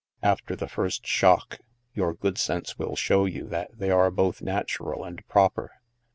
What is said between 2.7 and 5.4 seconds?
will show you that they are both natural and